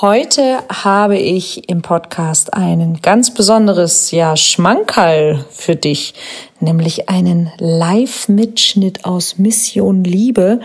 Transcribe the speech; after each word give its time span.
Heute 0.00 0.60
habe 0.70 1.18
ich 1.18 1.68
im 1.68 1.82
Podcast 1.82 2.54
ein 2.54 3.00
ganz 3.02 3.34
besonderes, 3.34 4.12
ja, 4.12 4.34
Schmankerl 4.34 5.44
für 5.50 5.76
dich, 5.76 6.14
nämlich 6.58 7.10
einen 7.10 7.52
Live-Mitschnitt 7.58 9.04
aus 9.04 9.36
Mission 9.36 10.02
Liebe. 10.02 10.60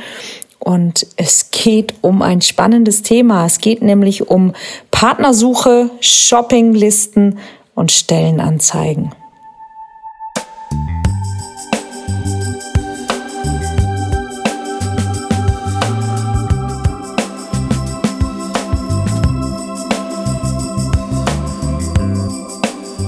Und 0.57 1.05
es 1.17 1.51
geht 1.51 1.95
um 1.99 2.21
ein 2.21 2.39
spannendes 2.39 3.01
Thema. 3.01 3.45
Es 3.45 3.57
geht 3.57 3.81
nämlich 3.81 4.29
um 4.29 4.53
Partnersuche, 4.91 5.89
Shoppinglisten 5.99 7.37
und 7.73 7.91
Stellenanzeigen. 7.91 9.11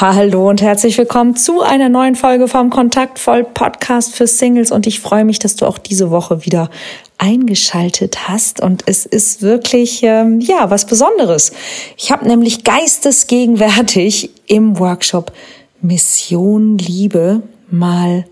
Hallo 0.00 0.48
und 0.48 0.62
herzlich 0.62 0.96
willkommen 0.96 1.34
zu 1.34 1.60
einer 1.60 1.88
neuen 1.88 2.14
Folge 2.14 2.46
vom 2.46 2.70
Kontaktvoll 2.70 3.42
Podcast 3.42 4.14
für 4.14 4.28
Singles. 4.28 4.70
Und 4.70 4.86
ich 4.86 5.00
freue 5.00 5.24
mich, 5.24 5.40
dass 5.40 5.56
du 5.56 5.66
auch 5.66 5.76
diese 5.76 6.12
Woche 6.12 6.44
wieder 6.44 6.70
eingeschaltet 7.18 8.28
hast. 8.28 8.60
Und 8.60 8.84
es 8.86 9.06
ist 9.06 9.42
wirklich 9.42 10.04
ähm, 10.04 10.38
ja 10.38 10.70
was 10.70 10.86
Besonderes. 10.86 11.50
Ich 11.96 12.12
habe 12.12 12.28
nämlich 12.28 12.62
geistesgegenwärtig 12.62 14.30
im 14.46 14.78
Workshop 14.78 15.32
Mission 15.80 16.78
Liebe 16.78 17.42
mal 17.68 18.24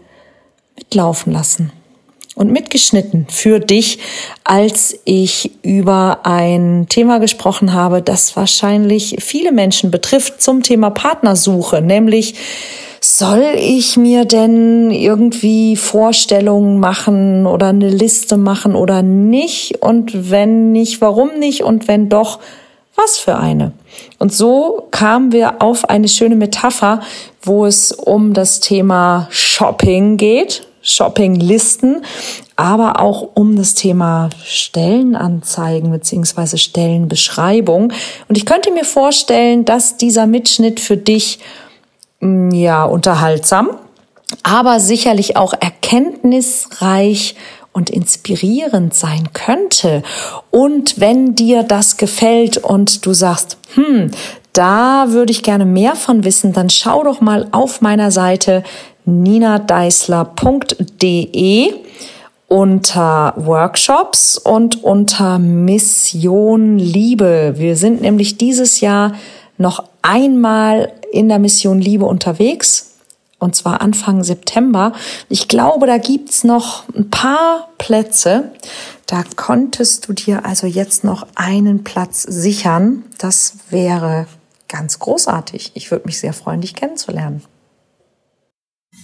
mitlaufen 0.77 1.33
lassen 1.33 1.73
und 2.37 2.53
mitgeschnitten 2.53 3.27
für 3.29 3.59
dich, 3.59 3.99
als 4.45 4.97
ich 5.05 5.51
über 5.63 6.21
ein 6.23 6.87
Thema 6.89 7.19
gesprochen 7.19 7.73
habe, 7.73 8.03
das 8.03 8.37
wahrscheinlich 8.37 9.17
viele 9.21 9.51
Menschen 9.51 9.91
betrifft 9.91 10.41
zum 10.41 10.63
Thema 10.63 10.91
Partnersuche, 10.91 11.81
nämlich 11.81 12.35
soll 13.01 13.55
ich 13.57 13.97
mir 13.97 14.25
denn 14.25 14.91
irgendwie 14.91 15.77
Vorstellungen 15.77 16.79
machen 16.79 17.47
oder 17.47 17.69
eine 17.69 17.89
Liste 17.89 18.37
machen 18.37 18.75
oder 18.75 19.03
nicht? 19.03 19.83
Und 19.83 20.31
wenn 20.31 20.73
nicht, 20.73 21.01
warum 21.01 21.39
nicht? 21.39 21.63
Und 21.63 21.89
wenn 21.89 22.09
doch, 22.09 22.41
was 22.97 23.19
für 23.19 23.37
eine? 23.37 23.73
Und 24.19 24.33
so 24.33 24.89
kamen 24.91 25.31
wir 25.33 25.63
auf 25.63 25.89
eine 25.89 26.09
schöne 26.09 26.37
Metapher, 26.37 27.01
wo 27.43 27.65
es 27.65 27.93
um 27.93 28.33
das 28.35 28.61
Thema 28.61 29.29
Shopping 29.31 30.17
geht, 30.17 30.67
Shoppinglisten, 30.89 32.05
aber 32.55 33.01
auch 33.01 33.29
um 33.35 33.57
das 33.57 33.75
Thema 33.75 34.31
Stellenanzeigen 34.45 35.91
beziehungsweise 35.91 36.59
Stellenbeschreibung. 36.59 37.93
Und 38.29 38.39
ich 38.39 38.47
könnte 38.47 38.71
mir 38.71 38.85
vorstellen, 38.85 39.65
dass 39.65 39.97
dieser 39.97 40.27
Mitschnitt 40.27 40.81
für 40.81 40.97
dich 40.97 41.41
Mm, 42.21 42.51
ja, 42.51 42.85
unterhaltsam, 42.85 43.71
aber 44.43 44.81
sicherlich 44.81 45.37
auch 45.37 45.53
erkenntnisreich 45.53 47.37
und 47.73 47.91
inspirierend 47.91 48.95
sein 48.95 49.33
könnte. 49.35 50.03
Und 50.51 50.99
wenn 50.99 51.35
dir 51.35 51.63
das 51.63 51.99
gefällt 51.99 52.57
und 52.57 53.05
du 53.05 53.13
sagst, 53.13 53.59
hm, 53.75 54.11
da 54.55 55.07
würde 55.11 55.33
ich 55.33 55.43
gerne 55.43 55.67
mehr 55.67 55.95
von 55.95 56.25
wissen, 56.25 56.55
dann 56.55 56.71
schau 56.71 57.05
doch 57.05 57.21
mal 57.21 57.49
auf 57.53 57.83
meiner 57.83 58.11
Seite 58.11 58.65
ninadeisler.de 59.07 61.75
unter 62.49 63.33
Workshops 63.37 64.39
und 64.39 64.85
unter 64.85 65.39
Mission 65.39 66.79
Liebe. 66.79 67.55
Wir 67.57 67.77
sind 67.77 68.03
nämlich 68.03 68.39
dieses 68.39 68.81
Jahr 68.81 69.15
noch 69.59 69.85
einmal 70.03 70.93
in 71.11 71.29
der 71.29 71.39
Mission 71.39 71.81
Liebe 71.81 72.05
unterwegs. 72.05 72.93
Und 73.39 73.55
zwar 73.55 73.83
Anfang 73.83 74.25
September. 74.25 74.93
Ich 75.29 75.47
glaube, 75.49 75.87
da 75.87 75.99
gibt's 75.99 76.43
noch 76.43 76.85
ein 76.95 77.11
paar 77.11 77.69
Plätze. 77.77 78.53
Da 79.07 79.25
konntest 79.37 80.09
du 80.09 80.15
dir 80.15 80.47
also 80.47 80.67
jetzt 80.67 81.05
noch 81.05 81.27
einen 81.35 81.85
Platz 81.85 82.23
sichern. 82.23 83.05
Das 83.19 83.59
wäre 83.69 84.27
ganz 84.69 84.99
großartig. 84.99 85.73
Ich 85.75 85.91
würde 85.91 86.07
mich 86.07 86.19
sehr 86.19 86.33
freuen, 86.33 86.63
dich 86.63 86.75
kennenzulernen. 86.75 87.43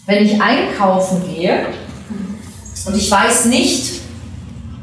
Wenn 0.04 0.24
ich 0.24 0.40
einkaufen 0.42 1.22
gehe 1.32 1.66
und 2.86 2.96
ich 2.96 3.08
weiß 3.08 3.44
nicht, 3.46 4.02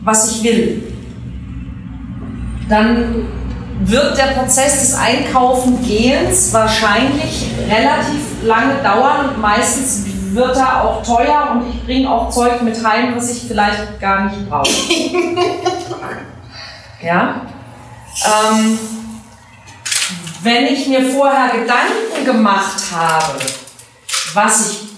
was 0.04 0.32
ich 0.32 0.44
will, 0.44 0.94
dann 2.70 3.28
wird 3.82 4.18
der 4.18 4.40
Prozess 4.40 4.80
des 4.80 4.96
Einkaufengehens 4.96 6.54
wahrscheinlich 6.54 7.48
relativ 7.68 8.44
lange 8.44 8.76
dauern 8.82 9.30
und 9.30 9.42
meistens 9.42 10.06
wird 10.32 10.56
er 10.56 10.84
auch 10.84 11.04
teuer 11.04 11.52
und 11.54 11.70
ich 11.70 11.84
bringe 11.84 12.10
auch 12.10 12.30
Zeug 12.30 12.62
mit 12.62 12.82
heim, 12.86 13.16
was 13.16 13.32
ich 13.32 13.48
vielleicht 13.48 14.00
gar 14.00 14.26
nicht 14.26 14.50
brauche. 14.50 14.70
ja? 17.02 17.42
Ähm, 18.26 18.80
wenn 20.44 20.66
ich 20.66 20.88
mir 20.88 21.10
vorher 21.10 21.50
Gedanken 21.60 22.26
gemacht 22.26 22.82
habe, 22.94 23.40
was 24.34 24.72
ich 24.72 24.90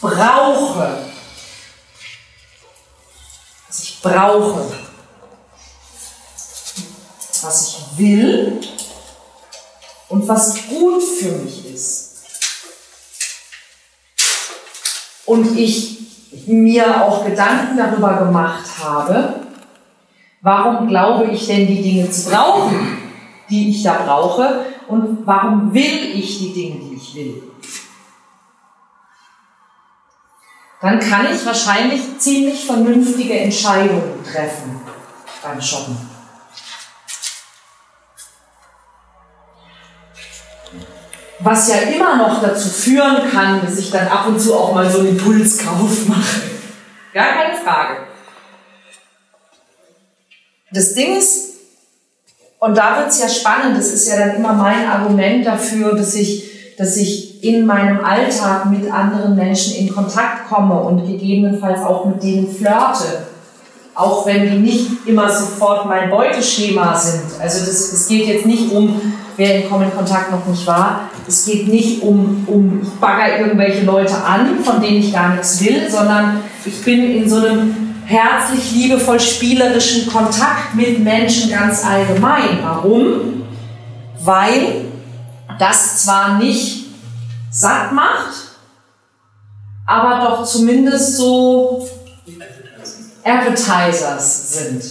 brauche, 0.00 0.98
was 3.66 3.82
ich 3.82 4.00
brauche, 4.02 4.72
was 7.42 7.68
ich 7.68 7.98
will 7.98 8.60
und 10.08 10.26
was 10.26 10.54
gut 10.68 11.02
für 11.02 11.32
mich 11.32 11.74
ist. 11.74 12.08
Und 15.26 15.58
ich 15.58 15.98
mir 16.46 17.04
auch 17.04 17.24
Gedanken 17.24 17.76
darüber 17.76 18.14
gemacht 18.24 18.66
habe, 18.82 19.40
warum 20.40 20.88
glaube 20.88 21.26
ich 21.30 21.46
denn 21.46 21.66
die 21.66 21.82
Dinge 21.82 22.10
zu 22.10 22.30
brauchen, 22.30 22.98
die 23.50 23.70
ich 23.70 23.82
da 23.82 24.02
brauche 24.04 24.64
und 24.88 25.26
warum 25.26 25.72
will 25.74 26.14
ich 26.14 26.38
die 26.38 26.52
Dinge, 26.52 26.80
die 26.80 26.96
ich 26.96 27.14
will. 27.14 27.42
Dann 30.80 31.00
kann 31.00 31.26
ich 31.34 31.44
wahrscheinlich 31.44 32.18
ziemlich 32.18 32.64
vernünftige 32.64 33.38
Entscheidungen 33.38 34.24
treffen 34.24 34.80
beim 35.42 35.60
Shoppen. 35.60 35.96
Was 41.40 41.68
ja 41.68 41.76
immer 41.76 42.16
noch 42.16 42.42
dazu 42.42 42.68
führen 42.68 43.30
kann, 43.30 43.60
dass 43.64 43.78
ich 43.78 43.90
dann 43.90 44.08
ab 44.08 44.26
und 44.26 44.40
zu 44.40 44.54
auch 44.56 44.74
mal 44.74 44.90
so 44.90 45.00
einen 45.00 45.10
Impulskauf 45.10 46.06
mache. 46.08 46.42
Gar 47.12 47.26
keine 47.26 47.56
Frage. 47.56 47.96
Das 50.70 50.94
Ding 50.94 51.16
ist, 51.16 51.54
und 52.58 52.76
da 52.76 52.98
wird 52.98 53.08
es 53.08 53.20
ja 53.20 53.28
spannend, 53.28 53.78
das 53.78 53.88
ist 53.88 54.08
ja 54.08 54.18
dann 54.18 54.36
immer 54.36 54.52
mein 54.52 54.86
Argument 54.86 55.46
dafür, 55.46 55.94
dass 55.94 56.14
ich, 56.14 56.76
dass 56.76 56.96
ich 56.96 57.27
in 57.40 57.66
meinem 57.66 58.04
Alltag 58.04 58.66
mit 58.66 58.90
anderen 58.90 59.36
Menschen 59.36 59.76
in 59.76 59.94
Kontakt 59.94 60.48
komme 60.48 60.74
und 60.74 61.06
gegebenenfalls 61.06 61.80
auch 61.80 62.04
mit 62.06 62.22
denen 62.22 62.48
flirte. 62.48 63.26
Auch 63.94 64.26
wenn 64.26 64.48
die 64.48 64.58
nicht 64.58 65.06
immer 65.06 65.28
sofort 65.28 65.86
mein 65.86 66.08
Beuteschema 66.10 66.94
sind. 66.94 67.40
Also 67.40 67.60
das, 67.60 67.92
es 67.92 68.08
geht 68.08 68.26
jetzt 68.26 68.46
nicht 68.46 68.70
um, 68.72 69.00
wer 69.36 69.56
in 69.56 69.68
Common 69.68 69.92
Kontakt 69.94 70.30
noch 70.30 70.46
nicht 70.46 70.66
war. 70.66 71.08
Es 71.26 71.46
geht 71.46 71.68
nicht 71.68 72.02
um, 72.02 72.44
um, 72.46 72.80
ich 72.82 73.00
bagger 73.00 73.40
irgendwelche 73.40 73.84
Leute 73.84 74.14
an, 74.24 74.60
von 74.62 74.80
denen 74.80 74.98
ich 74.98 75.12
gar 75.12 75.30
nichts 75.30 75.64
will, 75.64 75.90
sondern 75.90 76.42
ich 76.64 76.80
bin 76.84 77.10
in 77.10 77.28
so 77.28 77.36
einem 77.36 77.74
herzlich, 78.04 78.72
liebevoll, 78.72 79.20
spielerischen 79.20 80.10
Kontakt 80.10 80.74
mit 80.74 81.02
Menschen 81.02 81.50
ganz 81.50 81.84
allgemein. 81.84 82.58
Warum? 82.62 83.42
Weil 84.24 84.86
das 85.58 86.04
zwar 86.04 86.38
nicht 86.38 86.87
satt 87.50 87.92
macht, 87.92 88.34
aber 89.86 90.24
doch 90.24 90.44
zumindest 90.44 91.16
so 91.16 91.88
Appetizers 93.24 94.52
sind. 94.52 94.84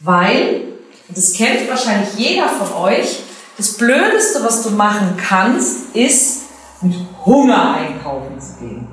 Weil, 0.00 0.62
und 1.08 1.16
das 1.16 1.32
kennt 1.32 1.68
wahrscheinlich 1.68 2.14
jeder 2.16 2.48
von 2.48 2.72
euch, 2.82 3.20
das 3.56 3.76
Blödeste, 3.76 4.44
was 4.44 4.62
du 4.62 4.70
machen 4.70 5.16
kannst, 5.16 5.94
ist 5.94 6.42
mit 6.82 6.94
Hunger 7.24 7.74
einkaufen 7.74 8.38
zu 8.40 8.52
gehen. 8.60 8.88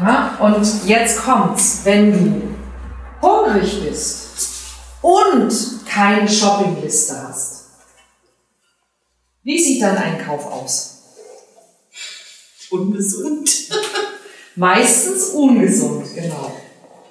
Ja? 0.00 0.36
Und 0.38 0.84
jetzt 0.86 1.24
kommt's, 1.24 1.80
wenn 1.84 2.12
du 2.12 3.26
hungrig 3.26 3.88
bist 3.88 4.28
und 5.00 5.52
keine 5.86 6.28
Shoppingliste 6.28 7.14
hast, 7.28 7.51
wie 9.44 9.58
sieht 9.58 9.82
dein 9.82 9.96
Einkauf 9.96 10.46
aus? 10.46 10.98
Ungesund. 12.70 13.50
Meistens 14.56 15.30
ungesund, 15.30 16.06
genau. 16.14 16.52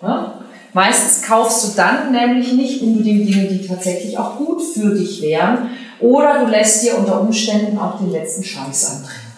Ja? 0.01 0.41
Meistens 0.73 1.27
kaufst 1.27 1.63
du 1.65 1.75
dann 1.75 2.11
nämlich 2.11 2.53
nicht 2.53 2.81
unbedingt 2.81 3.27
Dinge, 3.27 3.47
die 3.47 3.67
tatsächlich 3.67 4.17
auch 4.17 4.37
gut 4.37 4.61
für 4.61 4.95
dich 4.95 5.21
wären. 5.21 5.71
Oder 5.99 6.45
du 6.45 6.51
lässt 6.51 6.83
dir 6.83 6.97
unter 6.97 7.19
Umständen 7.19 7.77
auch 7.77 7.97
den 7.99 8.11
letzten 8.11 8.43
Scheiß 8.43 8.91
andrehen. 8.91 9.31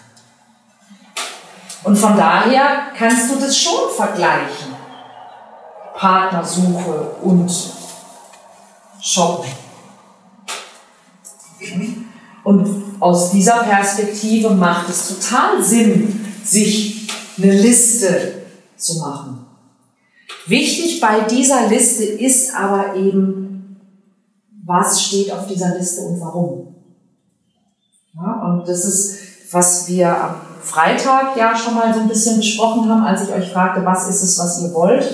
Und 1.82 1.96
von 1.96 2.16
daher 2.16 2.92
kannst 2.96 3.30
du 3.30 3.38
das 3.38 3.58
schon 3.58 3.90
vergleichen. 3.94 4.74
Partnersuche 5.94 7.16
und 7.22 7.50
Shoppen. 9.00 9.50
Und 12.44 12.83
aus 13.04 13.32
dieser 13.32 13.64
Perspektive 13.64 14.48
macht 14.48 14.88
es 14.88 15.08
total 15.08 15.62
Sinn, 15.62 16.24
sich 16.42 17.06
eine 17.36 17.52
Liste 17.52 18.32
zu 18.78 18.98
machen. 18.98 19.44
Wichtig 20.46 21.02
bei 21.02 21.20
dieser 21.20 21.68
Liste 21.68 22.04
ist 22.04 22.54
aber 22.54 22.96
eben, 22.96 23.76
was 24.64 25.02
steht 25.02 25.30
auf 25.30 25.46
dieser 25.46 25.76
Liste 25.76 26.00
und 26.00 26.18
warum. 26.18 26.74
Ja, 28.14 28.42
und 28.46 28.66
das 28.66 28.86
ist, 28.86 29.18
was 29.52 29.86
wir 29.86 30.08
am 30.08 30.36
Freitag 30.62 31.36
ja 31.36 31.54
schon 31.54 31.74
mal 31.74 31.92
so 31.92 32.00
ein 32.00 32.08
bisschen 32.08 32.38
besprochen 32.38 32.88
haben, 32.88 33.02
als 33.02 33.24
ich 33.24 33.34
euch 33.34 33.52
fragte, 33.52 33.84
was 33.84 34.08
ist 34.08 34.22
es, 34.22 34.38
was 34.38 34.62
ihr 34.62 34.72
wollt. 34.72 35.04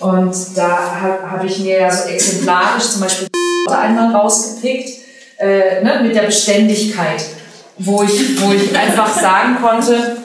Und 0.00 0.34
da 0.54 1.02
habe 1.02 1.30
hab 1.30 1.44
ich 1.44 1.58
mir 1.58 1.78
ja 1.78 1.90
so 1.94 2.08
exemplarisch 2.08 2.88
zum 2.88 3.02
Beispiel 3.02 3.28
einmal 3.68 4.16
rausgepickt, 4.16 5.07
äh, 5.38 5.82
ne, 5.82 6.00
mit 6.02 6.14
der 6.14 6.22
Beständigkeit, 6.22 7.24
wo 7.78 8.02
ich, 8.02 8.40
wo 8.40 8.52
ich 8.52 8.76
einfach 8.76 9.12
sagen 9.18 9.56
konnte, 9.60 10.18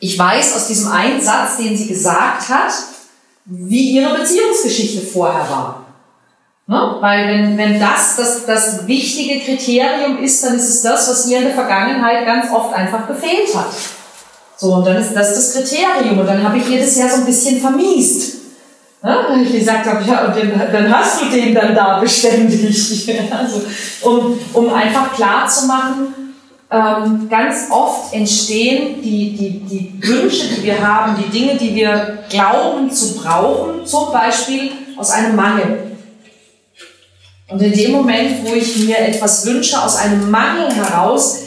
ich 0.00 0.18
weiß 0.18 0.54
aus 0.56 0.68
diesem 0.68 0.92
einen 0.92 1.20
Satz, 1.20 1.56
den 1.58 1.76
sie 1.76 1.88
gesagt 1.88 2.48
hat, 2.48 2.72
wie 3.44 3.92
ihre 3.92 4.18
Beziehungsgeschichte 4.18 5.06
vorher 5.06 5.48
war. 5.50 5.86
Ne? 6.66 6.96
Weil 7.00 7.28
wenn, 7.28 7.58
wenn 7.58 7.80
das, 7.80 8.16
das 8.16 8.44
das 8.44 8.86
wichtige 8.86 9.40
Kriterium 9.40 10.22
ist, 10.22 10.44
dann 10.44 10.56
ist 10.56 10.68
es 10.68 10.82
das, 10.82 11.08
was 11.08 11.26
ihr 11.26 11.38
in 11.38 11.44
der 11.44 11.54
Vergangenheit 11.54 12.26
ganz 12.26 12.52
oft 12.52 12.74
einfach 12.74 13.08
gefehlt 13.08 13.54
hat. 13.54 13.70
So, 14.56 14.74
und 14.74 14.86
dann 14.86 14.96
ist 14.96 15.14
das 15.14 15.34
das 15.34 15.54
Kriterium. 15.54 16.18
Und 16.18 16.26
dann 16.26 16.42
habe 16.42 16.58
ich 16.58 16.68
ihr 16.68 16.80
das 16.80 16.96
ja 16.96 17.08
so 17.08 17.20
ein 17.20 17.26
bisschen 17.26 17.60
vermiest. 17.60 18.36
Ne? 19.02 19.42
Ich 19.44 19.52
gesagt 19.52 19.86
habe, 19.86 20.04
ja, 20.04 20.28
dann, 20.28 20.72
dann 20.72 20.92
hast 20.92 21.22
du 21.22 21.30
den 21.30 21.54
dann 21.54 21.74
da 21.74 22.00
beständig. 22.00 23.08
also, 23.30 23.62
um, 24.02 24.38
um 24.52 24.72
einfach 24.72 25.14
klar 25.14 25.48
zu 25.48 25.66
machen, 25.66 26.14
ähm, 26.70 27.28
ganz 27.30 27.70
oft 27.70 28.12
entstehen 28.12 29.00
die, 29.00 29.34
die, 29.34 29.60
die 29.60 30.06
Wünsche, 30.06 30.48
die 30.48 30.64
wir 30.64 30.86
haben, 30.86 31.16
die 31.16 31.30
Dinge, 31.30 31.56
die 31.56 31.74
wir 31.74 32.24
glauben 32.28 32.90
zu 32.90 33.16
brauchen, 33.16 33.86
zum 33.86 34.12
Beispiel 34.12 34.72
aus 34.96 35.10
einem 35.10 35.34
Mangel. 35.34 35.96
Und 37.48 37.62
in 37.62 37.72
dem 37.72 37.92
Moment, 37.92 38.46
wo 38.46 38.52
ich 38.52 38.76
mir 38.76 38.98
etwas 38.98 39.46
wünsche 39.46 39.82
aus 39.82 39.96
einem 39.96 40.30
Mangel 40.30 40.70
heraus, 40.74 41.38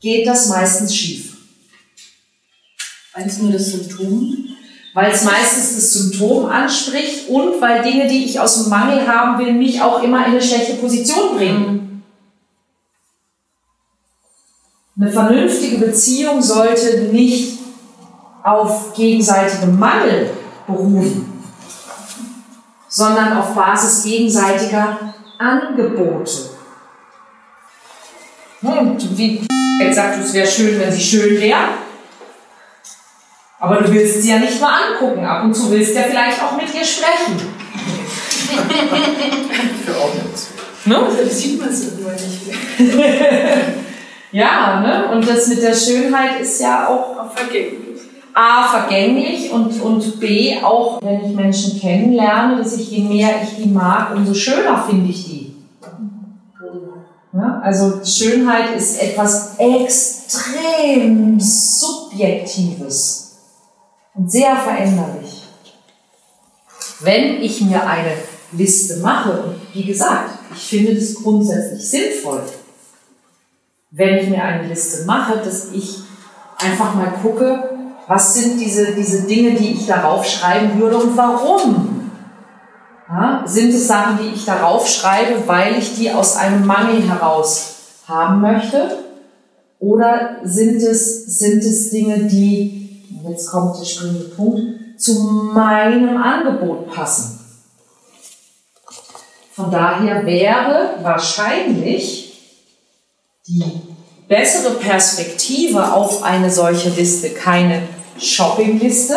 geht 0.00 0.26
das 0.26 0.48
meistens 0.48 0.94
schief. 0.94 1.36
Weil 3.14 3.26
es 3.26 3.38
nur 3.38 3.52
das 3.52 3.66
Symptom? 3.68 4.51
Weil 4.94 5.10
es 5.10 5.24
meistens 5.24 5.74
das 5.74 5.92
Symptom 5.94 6.46
anspricht 6.46 7.28
und 7.28 7.60
weil 7.60 7.82
Dinge, 7.82 8.06
die 8.06 8.24
ich 8.24 8.38
aus 8.38 8.62
dem 8.62 8.70
Mangel 8.70 9.06
haben 9.06 9.38
will, 9.38 9.54
mich 9.54 9.80
auch 9.80 10.02
immer 10.02 10.26
in 10.26 10.32
eine 10.32 10.42
schlechte 10.42 10.74
Position 10.74 11.36
bringen. 11.36 12.02
Eine 15.00 15.10
vernünftige 15.10 15.78
Beziehung 15.78 16.42
sollte 16.42 17.04
nicht 17.10 17.58
auf 18.42 18.92
gegenseitigem 18.94 19.78
Mangel 19.78 20.30
beruhen, 20.66 21.42
sondern 22.88 23.38
auf 23.38 23.54
Basis 23.54 24.04
gegenseitiger 24.04 25.14
Angebote. 25.38 26.50
Und 28.60 29.18
wie 29.18 29.46
jetzt 29.80 29.96
sagt, 29.96 30.18
es 30.18 30.32
wäre 30.34 30.46
schön, 30.46 30.78
wenn 30.78 30.92
sie 30.92 31.00
schön 31.00 31.40
wäre. 31.40 31.68
Aber 33.62 33.76
du 33.76 33.90
willst 33.92 34.20
sie 34.20 34.30
ja 34.30 34.40
nicht 34.40 34.60
mal 34.60 34.72
angucken. 34.72 35.24
Ab 35.24 35.44
und 35.44 35.54
zu 35.54 35.70
willst 35.70 35.94
du 35.94 36.00
ja 36.00 36.06
vielleicht 36.10 36.42
auch 36.42 36.56
mit 36.56 36.74
ihr 36.74 36.84
sprechen. 36.84 37.36
Für 39.86 39.96
auch 39.98 40.12
nicht. 40.14 40.48
Ne? 40.84 40.98
Das 41.24 41.38
sieht 41.38 41.60
man 41.60 41.72
so 41.72 41.92
nur 42.02 42.10
nicht. 42.10 42.42
Ja, 44.34 44.80
ne? 44.80 45.10
und 45.12 45.28
das 45.28 45.48
mit 45.48 45.62
der 45.62 45.74
Schönheit 45.74 46.40
ist 46.40 46.58
ja 46.58 46.88
auch, 46.88 47.18
auch 47.18 47.30
vergänglich. 47.34 48.00
A, 48.32 48.66
vergänglich 48.66 49.52
und, 49.52 49.78
und 49.82 50.18
B, 50.18 50.56
auch 50.62 51.02
wenn 51.02 51.26
ich 51.26 51.36
Menschen 51.36 51.78
kennenlerne, 51.78 52.56
dass 52.56 52.78
ich 52.78 52.90
je 52.90 53.04
mehr 53.04 53.42
ich 53.42 53.56
die 53.62 53.68
mag, 53.68 54.16
umso 54.16 54.32
schöner 54.32 54.82
finde 54.88 55.10
ich 55.10 55.26
die. 55.26 55.54
Ja, 57.34 57.60
also 57.62 58.00
Schönheit 58.02 58.74
ist 58.74 59.02
etwas 59.02 59.56
extrem 59.58 61.38
Subjektives 61.38 63.21
sehr 64.26 64.56
veränderlich. 64.56 65.42
Wenn 67.00 67.42
ich 67.42 67.60
mir 67.62 67.86
eine 67.86 68.12
Liste 68.52 68.98
mache, 68.98 69.42
und 69.42 69.74
wie 69.74 69.84
gesagt, 69.84 70.38
ich 70.54 70.62
finde 70.62 70.94
das 70.94 71.14
grundsätzlich 71.14 71.88
sinnvoll, 71.88 72.42
wenn 73.90 74.18
ich 74.18 74.28
mir 74.28 74.42
eine 74.42 74.68
Liste 74.68 75.04
mache, 75.04 75.38
dass 75.38 75.72
ich 75.72 76.00
einfach 76.58 76.94
mal 76.94 77.12
gucke, 77.22 77.70
was 78.06 78.34
sind 78.34 78.58
diese, 78.58 78.92
diese 78.92 79.22
Dinge, 79.22 79.52
die 79.52 79.72
ich 79.72 79.86
darauf 79.86 80.24
schreiben 80.24 80.78
würde 80.78 80.98
und 80.98 81.16
warum. 81.16 82.10
Ja, 83.08 83.42
sind 83.46 83.70
es 83.70 83.86
Sachen, 83.88 84.18
die 84.18 84.34
ich 84.34 84.44
darauf 84.44 84.88
schreibe, 84.88 85.46
weil 85.46 85.78
ich 85.78 85.96
die 85.96 86.10
aus 86.10 86.36
einem 86.36 86.66
Mangel 86.66 87.02
heraus 87.02 87.74
haben 88.08 88.40
möchte? 88.40 88.98
Oder 89.78 90.36
sind 90.44 90.76
es, 90.82 91.26
sind 91.38 91.62
es 91.62 91.90
Dinge, 91.90 92.24
die, 92.24 92.81
jetzt 93.28 93.50
kommt 93.50 93.78
der 93.78 93.84
springende 93.84 94.24
Punkt, 94.26 95.00
zu 95.00 95.14
meinem 95.54 96.16
Angebot 96.16 96.92
passen? 96.92 97.40
Von 99.52 99.70
daher 99.70 100.24
wäre 100.24 100.94
wahrscheinlich 101.02 102.32
die 103.46 103.82
bessere 104.28 104.74
Perspektive 104.74 105.92
auf 105.92 106.22
eine 106.22 106.50
solche 106.50 106.88
Liste 106.90 107.30
keine 107.30 107.82
Shoppingliste 108.18 109.16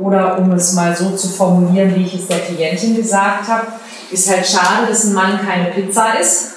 oder 0.00 0.38
um 0.38 0.52
es 0.52 0.74
mal 0.74 0.94
so 0.94 1.16
zu 1.16 1.28
formulieren, 1.28 1.94
wie 1.94 2.04
ich 2.04 2.14
es 2.14 2.26
der 2.26 2.40
Klientin 2.40 2.96
gesagt 2.96 3.48
habe, 3.48 3.68
ist 4.10 4.28
halt 4.28 4.46
schade, 4.46 4.86
dass 4.88 5.04
ein 5.04 5.14
Mann 5.14 5.38
keine 5.40 5.70
Pizza 5.70 6.18
ist. 6.18 6.52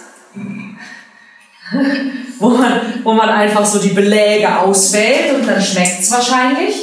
wo, 2.41 2.50
man, 2.50 3.03
wo 3.03 3.13
man 3.13 3.29
einfach 3.29 3.65
so 3.65 3.79
die 3.79 3.89
Beläge 3.89 4.57
auswählt 4.57 5.36
und 5.36 5.48
dann 5.48 5.62
schmeckt 5.62 6.01
es 6.01 6.12
wahrscheinlich. 6.12 6.75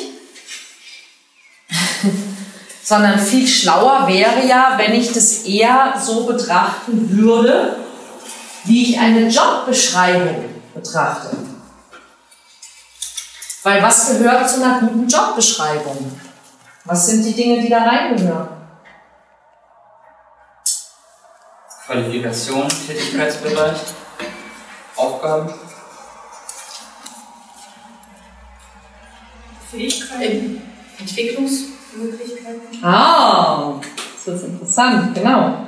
Sondern 2.83 3.19
viel 3.19 3.47
schlauer 3.47 4.07
wäre 4.07 4.47
ja, 4.47 4.75
wenn 4.77 4.95
ich 4.95 5.12
das 5.12 5.43
eher 5.43 5.95
so 6.00 6.25
betrachten 6.25 7.11
würde, 7.11 7.77
wie 8.65 8.91
ich 8.91 8.99
eine 8.99 9.29
Jobbeschreibung 9.29 10.45
betrachte. 10.75 11.37
Weil 13.65 13.83
was 13.83 14.17
gehört 14.17 14.49
zu 14.49 14.62
einer 14.62 14.81
guten 14.81 15.09
Jobbeschreibung? 15.09 16.21
Was 16.85 17.07
sind 17.09 17.25
die 17.25 17.35
Dinge, 17.35 17.61
die 17.61 17.69
da 17.69 17.83
reingehören? 17.83 18.49
Qualifikation, 21.85 22.69
Tätigkeitsbereich, 22.69 23.79
Aufgaben. 24.99 25.55
Fähigkeiten, 29.71 30.62
Entwicklungsmöglichkeiten. 30.99 32.83
Ah, 32.85 33.81
das 34.25 34.35
ist 34.35 34.45
interessant, 34.45 35.14
genau. 35.14 35.67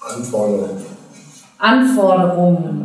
Anforderungen. 0.00 0.86
Anforderungen. 1.58 2.76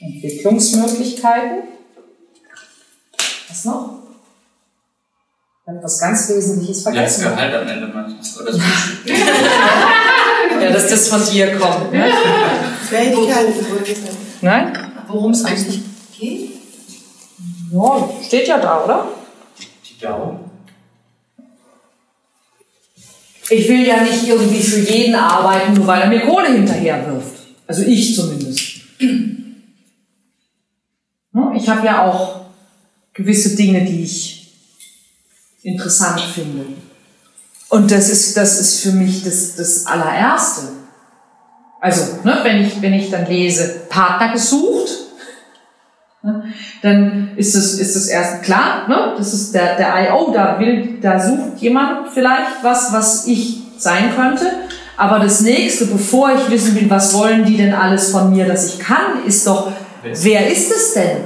Entwicklungsmöglichkeiten. 0.00 1.68
Was 3.48 3.64
noch? 3.64 4.01
Was 5.80 5.98
ganz 5.98 6.28
Wesentliches 6.28 6.84
Ja, 6.84 6.92
das 6.92 7.16
vergessen. 7.16 7.36
Gehalt 7.36 7.54
am 7.54 7.68
Ende 7.68 7.86
manchmal. 7.86 8.48
Oder 8.48 8.58
Ja, 10.64 10.70
dass 10.72 10.88
das 10.88 11.08
von 11.08 11.24
dir 11.30 11.56
kommt. 11.56 11.92
Ne? 11.92 12.04
Fähigkeiten. 12.88 13.52
Nein? 14.40 14.72
Worum 15.08 15.32
es 15.32 15.44
eigentlich 15.44 15.80
geht? 16.18 16.50
Ja, 17.72 18.08
steht 18.26 18.48
ja 18.48 18.58
da, 18.58 18.84
oder? 18.84 19.08
Die 19.88 19.98
Daumen. 20.00 20.40
Ich 23.50 23.68
will 23.68 23.86
ja 23.86 24.02
nicht 24.02 24.26
irgendwie 24.26 24.62
für 24.62 24.80
jeden 24.80 25.14
arbeiten, 25.14 25.74
nur 25.74 25.86
weil 25.86 26.02
er 26.02 26.08
mir 26.08 26.20
Kohle 26.20 26.52
hinterher 26.52 27.04
wirft. 27.06 27.32
Also 27.66 27.82
ich 27.82 28.14
zumindest. 28.14 28.60
Ne, 31.34 31.50
Ich 31.56 31.66
habe 31.66 31.86
ja 31.86 32.04
auch 32.04 32.42
gewisse 33.14 33.56
Dinge, 33.56 33.86
die 33.86 34.02
ich 34.02 34.41
interessant 35.62 36.20
finde. 36.20 36.66
Und 37.68 37.90
das 37.90 38.08
ist, 38.10 38.36
das 38.36 38.60
ist 38.60 38.80
für 38.80 38.92
mich 38.92 39.24
das, 39.24 39.56
das 39.56 39.86
allererste. 39.86 40.62
Also, 41.80 42.02
ne, 42.24 42.38
wenn, 42.42 42.62
ich, 42.64 42.80
wenn 42.82 42.92
ich 42.94 43.10
dann 43.10 43.26
lese, 43.26 43.82
Partner 43.88 44.32
gesucht, 44.32 44.88
ne, 46.22 46.44
dann 46.82 47.32
ist 47.36 47.54
es, 47.54 47.78
ist 47.78 47.96
es 47.96 48.08
erst 48.08 48.42
klar, 48.42 48.86
ne, 48.88 49.14
das 49.16 49.32
ist 49.32 49.54
der, 49.54 49.76
der 49.76 50.08
IO, 50.10 50.32
da 50.32 50.58
will, 50.60 50.98
da 51.00 51.18
sucht 51.18 51.58
jemand 51.58 52.10
vielleicht 52.12 52.62
was, 52.62 52.92
was 52.92 53.26
ich 53.26 53.62
sein 53.78 54.14
könnte. 54.14 54.46
Aber 54.96 55.18
das 55.18 55.40
nächste, 55.40 55.86
bevor 55.86 56.30
ich 56.32 56.50
wissen 56.50 56.74
will, 56.76 56.88
was 56.90 57.14
wollen 57.14 57.44
die 57.44 57.56
denn 57.56 57.74
alles 57.74 58.10
von 58.10 58.30
mir, 58.30 58.46
dass 58.46 58.66
ich 58.74 58.78
kann, 58.78 59.24
ist 59.26 59.46
doch, 59.46 59.72
Wer 60.02 60.12
ist- 60.12 60.24
wer 60.24 60.52
ist 60.52 60.70
es 60.70 60.94
denn? 60.94 61.24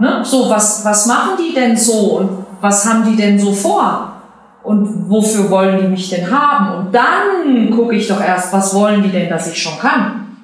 Ne? 0.00 0.22
So, 0.24 0.48
was, 0.50 0.84
was 0.84 1.06
machen 1.06 1.36
die 1.38 1.54
denn 1.54 1.76
so 1.76 2.18
und 2.18 2.43
was 2.64 2.86
haben 2.86 3.04
die 3.04 3.14
denn 3.14 3.38
so 3.38 3.52
vor? 3.52 4.22
Und 4.62 5.10
wofür 5.10 5.50
wollen 5.50 5.82
die 5.82 5.88
mich 5.88 6.08
denn 6.08 6.30
haben? 6.30 6.78
Und 6.78 6.94
dann 6.94 7.70
gucke 7.70 7.94
ich 7.94 8.08
doch 8.08 8.20
erst, 8.20 8.54
was 8.54 8.72
wollen 8.72 9.02
die 9.02 9.10
denn, 9.10 9.28
dass 9.28 9.46
ich 9.46 9.62
schon 9.62 9.78
kann? 9.78 10.38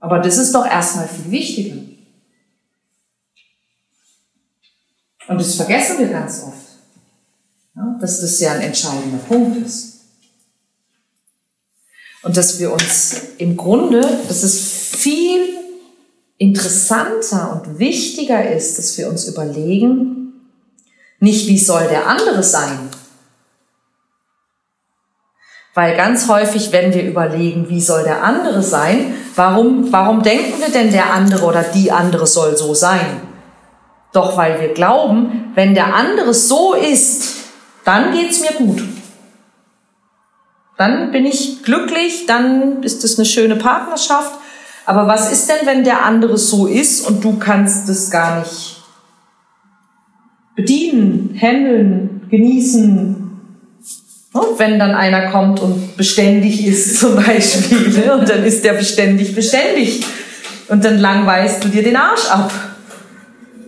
Aber 0.00 0.18
das 0.18 0.36
ist 0.36 0.54
doch 0.54 0.66
erstmal 0.66 1.08
viel 1.08 1.30
wichtiger. 1.30 1.76
Und 5.28 5.40
das 5.40 5.54
vergessen 5.54 5.98
wir 6.00 6.08
ganz 6.08 6.42
oft. 6.42 6.58
Ja, 7.74 7.96
dass 7.98 8.20
das 8.20 8.38
ja 8.38 8.52
ein 8.52 8.60
entscheidender 8.60 9.24
Punkt 9.26 9.64
ist. 9.64 10.00
Und 12.22 12.36
dass 12.36 12.60
wir 12.60 12.70
uns 12.70 13.16
im 13.38 13.56
Grunde, 13.56 14.02
dass 14.28 14.42
es 14.42 14.60
viel 14.94 15.61
interessanter 16.42 17.52
und 17.52 17.78
wichtiger 17.78 18.50
ist, 18.50 18.76
dass 18.76 18.98
wir 18.98 19.08
uns 19.08 19.28
überlegen, 19.28 20.32
nicht 21.20 21.46
wie 21.46 21.58
soll 21.58 21.86
der 21.86 22.08
andere 22.08 22.42
sein. 22.42 22.90
Weil 25.72 25.96
ganz 25.96 26.28
häufig, 26.28 26.72
wenn 26.72 26.92
wir 26.92 27.04
überlegen, 27.04 27.68
wie 27.68 27.80
soll 27.80 28.02
der 28.02 28.24
andere 28.24 28.60
sein, 28.60 29.14
warum, 29.36 29.92
warum 29.92 30.24
denken 30.24 30.60
wir 30.60 30.70
denn, 30.70 30.90
der 30.90 31.12
andere 31.12 31.46
oder 31.46 31.62
die 31.62 31.92
andere 31.92 32.26
soll 32.26 32.56
so 32.56 32.74
sein? 32.74 33.20
Doch 34.12 34.36
weil 34.36 34.60
wir 34.60 34.74
glauben, 34.74 35.52
wenn 35.54 35.74
der 35.74 35.94
andere 35.94 36.34
so 36.34 36.74
ist, 36.74 37.36
dann 37.84 38.12
geht's 38.12 38.40
mir 38.40 38.52
gut. 38.58 38.82
Dann 40.76 41.12
bin 41.12 41.24
ich 41.24 41.62
glücklich, 41.62 42.26
dann 42.26 42.82
ist 42.82 43.04
es 43.04 43.16
eine 43.16 43.26
schöne 43.26 43.56
Partnerschaft. 43.56 44.41
Aber 44.84 45.06
was 45.06 45.30
ist 45.30 45.48
denn, 45.48 45.66
wenn 45.66 45.84
der 45.84 46.04
andere 46.04 46.36
so 46.38 46.66
ist 46.66 47.06
und 47.06 47.22
du 47.22 47.38
kannst 47.38 47.88
es 47.88 48.10
gar 48.10 48.40
nicht 48.40 48.82
bedienen, 50.56 51.38
handeln, 51.40 52.26
genießen? 52.30 53.22
Und 54.32 54.58
wenn 54.58 54.78
dann 54.78 54.94
einer 54.94 55.30
kommt 55.30 55.60
und 55.60 55.96
beständig 55.96 56.66
ist 56.66 56.96
zum 57.00 57.16
Beispiel, 57.16 57.90
ne, 57.90 58.14
und 58.18 58.28
dann 58.28 58.44
ist 58.44 58.64
der 58.64 58.72
beständig 58.72 59.34
beständig 59.34 60.04
und 60.68 60.84
dann 60.84 60.98
langweilst 60.98 61.62
du 61.62 61.68
dir 61.68 61.82
den 61.82 61.96
Arsch 61.96 62.30
ab. 62.30 62.50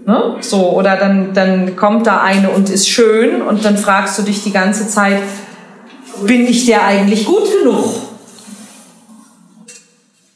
Ne? 0.06 0.36
So, 0.40 0.70
oder 0.70 0.96
dann, 0.96 1.32
dann 1.32 1.76
kommt 1.76 2.06
da 2.06 2.20
eine 2.20 2.50
und 2.50 2.70
ist 2.70 2.88
schön 2.88 3.42
und 3.42 3.64
dann 3.64 3.76
fragst 3.76 4.18
du 4.18 4.22
dich 4.22 4.42
die 4.42 4.52
ganze 4.52 4.88
Zeit, 4.88 5.22
bin 6.26 6.46
ich 6.46 6.66
der 6.66 6.84
eigentlich 6.84 7.24
gut 7.24 7.44
genug? 7.60 8.03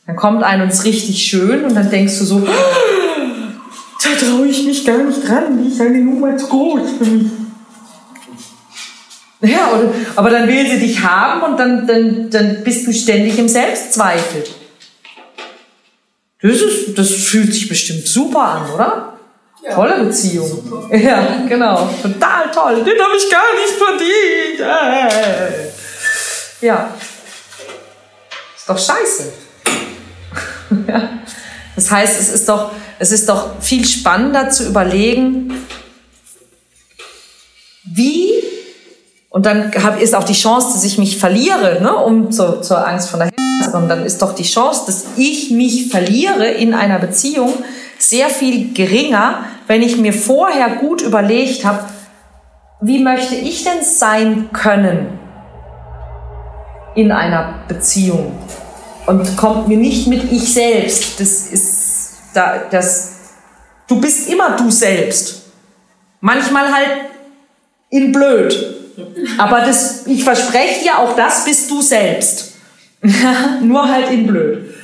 Dann 0.08 0.16
kommt 0.16 0.42
ein 0.42 0.62
und 0.62 0.70
ist 0.70 0.86
richtig 0.86 1.22
schön 1.22 1.66
und 1.66 1.74
dann 1.74 1.90
denkst 1.90 2.18
du 2.18 2.24
so, 2.24 2.40
da 4.02 4.26
traue 4.26 4.46
ich 4.46 4.64
mich 4.64 4.82
gar 4.82 4.96
nicht 4.96 5.28
dran, 5.28 5.62
die 5.62 5.68
ist 5.68 5.82
eine 5.82 5.98
Nummer 5.98 6.34
zu 6.34 6.46
groß 6.46 6.80
für 6.96 7.04
mich. 7.04 7.30
Ja, 9.42 9.70
oder, 9.70 9.92
aber 10.16 10.30
dann 10.30 10.48
will 10.48 10.66
sie 10.66 10.78
dich 10.78 11.02
haben 11.02 11.42
und 11.42 11.58
dann, 11.58 11.86
dann, 11.86 12.30
dann 12.30 12.64
bist 12.64 12.86
du 12.86 12.92
ständig 12.94 13.38
im 13.38 13.48
Selbstzweifel. 13.48 14.44
Das, 16.40 16.52
ist, 16.52 16.96
das 16.98 17.10
fühlt 17.10 17.52
sich 17.52 17.68
bestimmt 17.68 18.06
super 18.06 18.42
an, 18.42 18.70
oder? 18.74 19.12
Tolle 19.74 20.04
Beziehung. 20.04 20.88
Ja, 20.90 21.42
genau. 21.46 21.90
Total 22.00 22.50
toll. 22.50 22.82
Den 22.82 22.98
habe 22.98 23.14
ich 23.14 23.30
gar 23.30 23.52
nicht 23.52 23.74
verdient. 23.76 24.60
Äh. 26.62 26.66
Ja. 26.66 26.94
Ist 28.56 28.66
doch 28.66 28.78
scheiße. 28.78 29.47
Das 31.78 31.92
heißt, 31.92 32.20
es 32.20 32.28
ist 32.30 32.48
doch, 32.48 32.72
es 32.98 33.12
ist 33.12 33.28
doch 33.28 33.60
viel 33.60 33.86
spannender 33.86 34.50
zu 34.50 34.66
überlegen, 34.66 35.52
wie, 37.84 38.32
und 39.30 39.46
dann 39.46 39.70
ist 40.00 40.16
auch 40.16 40.24
die 40.24 40.32
Chance, 40.32 40.72
dass 40.72 40.82
ich 40.82 40.98
mich 40.98 41.18
verliere, 41.18 41.80
ne, 41.80 41.94
um 41.94 42.32
zur, 42.32 42.62
zur 42.62 42.84
Angst 42.84 43.10
von 43.10 43.20
der 43.20 43.30
zu 43.62 43.70
kommen, 43.70 43.88
dann 43.88 44.04
ist 44.04 44.22
doch 44.22 44.34
die 44.34 44.42
Chance, 44.42 44.82
dass 44.86 45.04
ich 45.16 45.52
mich 45.52 45.88
verliere 45.88 46.48
in 46.48 46.74
einer 46.74 46.98
Beziehung 46.98 47.52
sehr 47.98 48.28
viel 48.28 48.72
geringer, 48.72 49.44
wenn 49.68 49.82
ich 49.82 49.96
mir 49.98 50.12
vorher 50.12 50.76
gut 50.76 51.00
überlegt 51.00 51.64
habe, 51.64 51.84
wie 52.80 53.02
möchte 53.02 53.36
ich 53.36 53.62
denn 53.62 53.82
sein 53.82 54.50
können 54.52 55.18
in 56.96 57.12
einer 57.12 57.60
Beziehung? 57.68 58.32
Und 59.08 59.38
kommt 59.38 59.68
mir 59.68 59.78
nicht 59.78 60.06
mit 60.06 60.30
ich 60.30 60.52
selbst. 60.52 61.18
Das 61.18 61.46
ist 61.46 62.10
da, 62.34 62.58
das. 62.70 63.12
Du 63.86 63.98
bist 63.98 64.28
immer 64.28 64.54
du 64.54 64.70
selbst. 64.70 65.44
Manchmal 66.20 66.70
halt 66.70 66.90
in 67.88 68.12
blöd. 68.12 68.76
Aber 69.38 69.62
das, 69.62 70.06
ich 70.06 70.22
verspreche 70.22 70.82
dir, 70.82 70.98
auch 70.98 71.16
das 71.16 71.46
bist 71.46 71.70
du 71.70 71.80
selbst. 71.80 72.52
Nur 73.62 73.88
halt 73.88 74.10
in 74.10 74.26
blöd. 74.26 74.74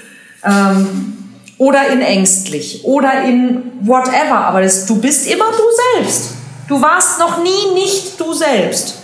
Ähm, 0.43 1.19
oder 1.59 1.89
in 1.89 2.01
ängstlich. 2.01 2.83
Oder 2.83 3.25
in 3.25 3.73
whatever. 3.83 4.39
Aber 4.39 4.63
das, 4.63 4.87
du 4.87 4.99
bist 5.03 5.31
immer 5.31 5.51
du 5.51 5.99
selbst. 6.01 6.31
Du 6.67 6.81
warst 6.81 7.19
noch 7.19 7.43
nie 7.43 7.75
nicht 7.75 8.19
du 8.19 8.33
selbst. 8.33 9.03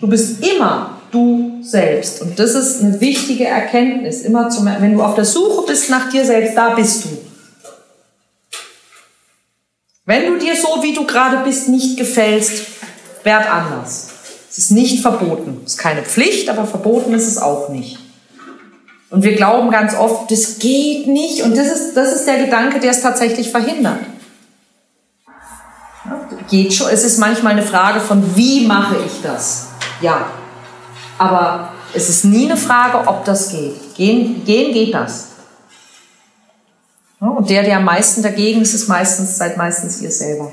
Du 0.00 0.06
bist 0.06 0.46
immer 0.46 0.99
du 1.10 1.58
selbst. 1.62 2.20
Und 2.22 2.38
das 2.38 2.54
ist 2.54 2.82
eine 2.82 3.00
wichtige 3.00 3.46
Erkenntnis. 3.46 4.22
Immer 4.22 4.48
zum, 4.50 4.66
wenn 4.66 4.94
du 4.94 5.02
auf 5.02 5.14
der 5.14 5.24
Suche 5.24 5.66
bist 5.66 5.90
nach 5.90 6.10
dir 6.10 6.24
selbst, 6.24 6.56
da 6.56 6.70
bist 6.70 7.04
du. 7.04 7.08
Wenn 10.04 10.26
du 10.26 10.38
dir 10.38 10.56
so, 10.56 10.82
wie 10.82 10.94
du 10.94 11.06
gerade 11.06 11.38
bist, 11.44 11.68
nicht 11.68 11.96
gefällst, 11.96 12.66
werd 13.22 13.50
anders. 13.50 14.08
Es 14.50 14.58
ist 14.58 14.70
nicht 14.72 15.02
verboten. 15.02 15.60
Es 15.64 15.72
ist 15.72 15.78
keine 15.78 16.02
Pflicht, 16.02 16.48
aber 16.48 16.66
verboten 16.66 17.14
ist 17.14 17.28
es 17.28 17.38
auch 17.38 17.68
nicht. 17.68 17.98
Und 19.10 19.22
wir 19.22 19.34
glauben 19.34 19.70
ganz 19.70 19.94
oft, 19.94 20.30
das 20.30 20.58
geht 20.58 21.06
nicht. 21.06 21.42
Und 21.42 21.56
das 21.56 21.68
ist, 21.68 21.96
das 21.96 22.12
ist 22.14 22.26
der 22.26 22.44
Gedanke, 22.44 22.80
der 22.80 22.90
es 22.90 23.02
tatsächlich 23.02 23.50
verhindert. 23.50 23.98
Ja, 26.04 26.20
geht 26.48 26.72
schon. 26.72 26.88
Es 26.90 27.04
ist 27.04 27.18
manchmal 27.18 27.52
eine 27.52 27.62
Frage 27.62 28.00
von, 28.00 28.36
wie 28.36 28.66
mache 28.66 28.96
ich 29.04 29.22
das? 29.22 29.68
Ja. 30.00 30.39
Aber 31.20 31.74
es 31.92 32.08
ist 32.08 32.24
nie 32.24 32.46
eine 32.46 32.56
Frage, 32.56 33.06
ob 33.06 33.26
das 33.26 33.50
geht. 33.50 33.94
Gehen, 33.94 34.42
gehen 34.46 34.72
geht 34.72 34.94
das. 34.94 35.26
Und 37.18 37.50
der, 37.50 37.62
der 37.62 37.76
am 37.76 37.84
meisten 37.84 38.22
dagegen 38.22 38.62
ist, 38.62 38.72
ist 38.72 38.88
meistens, 38.88 39.36
seid 39.36 39.58
meistens 39.58 40.00
ihr 40.00 40.10
selber. 40.10 40.50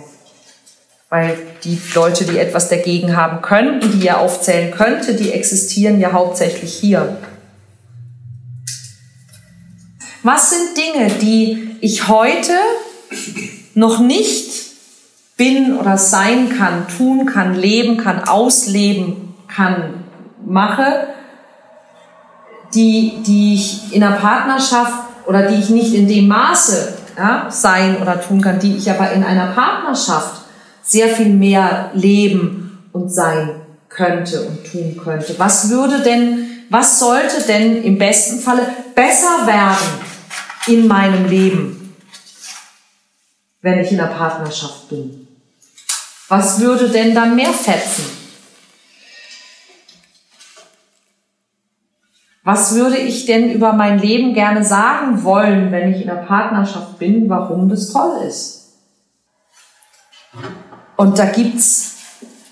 Weil 1.08 1.38
die 1.64 1.80
Leute, 1.96 2.26
die 2.26 2.38
etwas 2.38 2.68
dagegen 2.68 3.16
haben 3.16 3.42
könnten, 3.42 3.94
die 3.94 4.08
ihr 4.08 4.20
aufzählen 4.20 4.72
könnte, 4.72 5.14
die 5.14 5.32
existieren 5.32 6.02
ja 6.02 6.12
hauptsächlich 6.12 6.74
hier. 6.74 7.18
Was 10.24 10.50
sind 10.50 10.76
Dinge, 10.76 11.12
die 11.22 11.78
ich 11.80 12.10
heute 12.10 12.52
noch 13.74 14.02
nicht 14.02 14.52
bin 15.38 15.78
oder 15.78 15.98
sein 15.98 16.50
kann, 16.58 16.90
tun 16.90 17.26
kann, 17.26 17.56
leben 17.56 17.96
kann, 17.96 18.26
ausleben 18.28 19.34
kann, 19.48 20.04
mache, 20.48 21.08
die, 22.74 23.24
die 23.25 23.56
ich 23.56 23.94
in 23.94 24.04
einer 24.04 24.18
Partnerschaft 24.18 24.94
oder 25.25 25.44
die 25.44 25.56
ich 25.56 25.70
nicht 25.70 25.94
in 25.94 26.08
dem 26.08 26.27
Maße 26.27 26.94
ja, 27.18 27.48
sein 27.50 28.01
oder 28.01 28.22
tun 28.22 28.42
kann, 28.42 28.60
die 28.60 28.75
ich 28.75 28.89
aber 28.89 29.12
in 29.12 29.24
einer 29.24 29.48
Partnerschaft 29.48 30.42
sehr 30.84 31.10
viel 31.10 31.30
mehr 31.30 31.92
leben 31.94 32.89
und 32.94 33.13
sein 33.13 33.62
könnte 33.89 34.42
und 34.42 34.72
tun 34.72 34.98
könnte. 35.04 35.36
Was 35.38 35.70
würde 35.70 36.00
denn, 36.00 36.48
was 36.70 37.00
sollte 37.00 37.42
denn 37.48 37.84
im 37.84 37.98
besten 37.98 38.39
Falle 38.39 38.68
besser 38.96 39.48
werden 39.48 39.88
in 40.68 40.88
meinem 40.88 41.25
Leben? 41.25 41.77
wenn 43.62 43.80
ich 43.80 43.92
in 43.92 44.00
einer 44.00 44.13
Partnerschaft 44.13 44.89
bin? 44.89 45.27
Was 46.30 46.60
würde 46.60 46.89
denn 46.89 47.16
dann 47.16 47.36
mehr 47.36 47.54
fetzen? 47.54 48.06
Was 52.48 52.75
würde 52.75 52.96
ich 52.96 53.25
denn 53.25 53.51
über 53.51 53.74
mein 53.74 54.00
Leben 54.00 54.34
gerne 54.34 54.63
sagen 54.63 55.25
wollen, 55.25 55.70
wenn 55.74 55.92
ich 55.92 56.04
in 56.04 56.10
einer 56.10 56.22
Partnerschaft 56.22 56.98
bin, 56.98 57.30
warum 57.30 57.68
das 57.68 57.92
toll 57.92 58.22
ist? 58.25 58.77
Und 60.96 61.20
da 61.20 61.25
gibt's, 61.25 61.98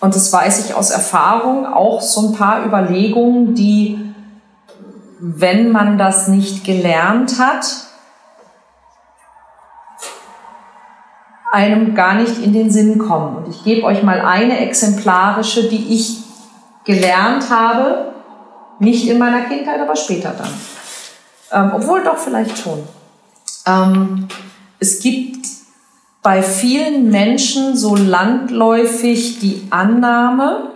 und 0.02 0.14
das 0.14 0.34
weiß 0.34 0.66
ich 0.66 0.76
aus 0.76 0.92
Erfahrung, 0.92 1.66
auch 1.66 2.02
so 2.02 2.28
ein 2.28 2.36
paar 2.36 2.66
Überlegungen, 2.66 3.56
die, 3.56 3.98
wenn 5.22 5.72
man 5.72 5.98
das 5.98 6.28
nicht 6.28 6.66
gelernt 6.66 7.40
hat, 7.40 7.66
einem 11.54 11.96
gar 11.96 12.16
nicht 12.16 12.40
in 12.40 12.52
den 12.52 12.70
Sinn 12.70 12.98
kommen. 13.00 13.38
Und 13.38 13.48
ich 13.48 13.64
gebe 13.64 13.86
euch 13.86 14.04
mal 14.04 14.20
eine 14.20 14.60
exemplarische, 14.60 15.70
die 15.70 15.96
ich 15.96 16.18
gelernt 16.84 17.50
habe, 17.50 18.15
nicht 18.80 19.08
in 19.08 19.18
meiner 19.18 19.42
Kindheit, 19.42 19.80
aber 19.80 19.96
später 19.96 20.34
dann. 20.38 20.50
Ähm, 21.52 21.72
obwohl 21.76 22.04
doch 22.04 22.18
vielleicht 22.18 22.58
schon. 22.58 22.84
Ähm, 23.66 24.28
es 24.80 25.00
gibt 25.00 25.46
bei 26.22 26.42
vielen 26.42 27.12
Menschen 27.12 27.76
so 27.78 27.96
landläufig 27.96 29.40
die 29.40 29.68
Annahme, 29.70 30.72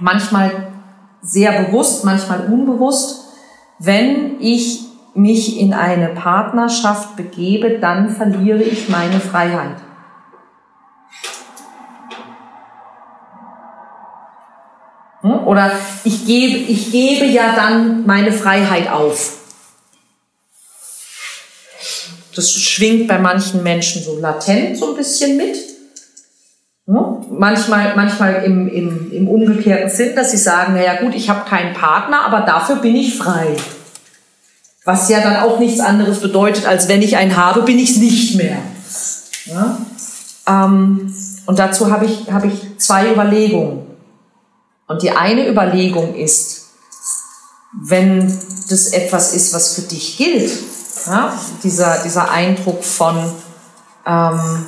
manchmal 0.00 0.68
sehr 1.22 1.64
bewusst, 1.64 2.04
manchmal 2.04 2.52
unbewusst, 2.52 3.26
wenn 3.78 4.40
ich 4.40 4.84
mich 5.14 5.58
in 5.58 5.72
eine 5.72 6.08
Partnerschaft 6.08 7.16
begebe, 7.16 7.78
dann 7.78 8.10
verliere 8.10 8.62
ich 8.62 8.88
meine 8.88 9.20
Freiheit. 9.20 9.76
Oder 15.30 15.72
ich 16.04 16.26
gebe, 16.26 16.56
ich 16.56 16.92
gebe 16.92 17.26
ja 17.26 17.54
dann 17.54 18.06
meine 18.06 18.32
Freiheit 18.32 18.90
auf. 18.90 19.38
Das 22.34 22.52
schwingt 22.52 23.08
bei 23.08 23.18
manchen 23.18 23.62
Menschen 23.62 24.02
so 24.02 24.18
latent 24.18 24.76
so 24.76 24.90
ein 24.90 24.96
bisschen 24.96 25.36
mit. 25.36 25.56
Hm? 26.86 27.26
Manchmal, 27.30 27.96
manchmal 27.96 28.44
im, 28.44 28.68
im, 28.68 29.10
im 29.10 29.28
umgekehrten 29.28 29.90
Sinn, 29.90 30.14
dass 30.14 30.30
sie 30.30 30.36
sagen, 30.36 30.74
naja 30.74 31.00
gut, 31.00 31.14
ich 31.14 31.30
habe 31.30 31.48
keinen 31.48 31.74
Partner, 31.74 32.24
aber 32.24 32.42
dafür 32.42 32.76
bin 32.76 32.94
ich 32.94 33.16
frei. 33.16 33.56
Was 34.84 35.08
ja 35.08 35.20
dann 35.20 35.36
auch 35.36 35.58
nichts 35.58 35.80
anderes 35.80 36.20
bedeutet, 36.20 36.66
als 36.66 36.88
wenn 36.88 37.02
ich 37.02 37.16
einen 37.16 37.36
habe, 37.36 37.62
bin 37.62 37.78
ich 37.78 37.90
es 37.90 37.96
nicht 37.96 38.36
mehr. 38.36 38.58
Ja? 39.46 39.78
Ähm, 40.46 41.12
und 41.46 41.58
dazu 41.58 41.90
habe 41.90 42.04
ich, 42.04 42.30
hab 42.30 42.44
ich 42.44 42.78
zwei 42.78 43.10
Überlegungen. 43.10 43.85
Und 44.86 45.02
die 45.02 45.10
eine 45.10 45.48
Überlegung 45.48 46.14
ist, 46.14 46.66
wenn 47.72 48.26
das 48.68 48.88
etwas 48.88 49.34
ist, 49.34 49.52
was 49.52 49.74
für 49.74 49.82
dich 49.82 50.16
gilt, 50.16 50.50
ja, 51.06 51.38
dieser, 51.62 52.02
dieser 52.02 52.30
Eindruck 52.30 52.82
von, 52.84 53.32
ähm, 54.06 54.66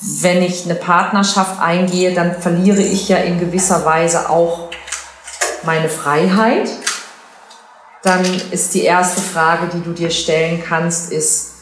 wenn 0.00 0.42
ich 0.42 0.64
eine 0.64 0.74
Partnerschaft 0.74 1.60
eingehe, 1.60 2.14
dann 2.14 2.40
verliere 2.40 2.82
ich 2.82 3.08
ja 3.08 3.18
in 3.18 3.38
gewisser 3.38 3.84
Weise 3.84 4.28
auch 4.28 4.70
meine 5.62 5.88
Freiheit. 5.88 6.68
Dann 8.02 8.24
ist 8.50 8.74
die 8.74 8.82
erste 8.82 9.20
Frage, 9.20 9.68
die 9.74 9.82
du 9.82 9.92
dir 9.92 10.10
stellen 10.10 10.62
kannst, 10.66 11.12
ist, 11.12 11.52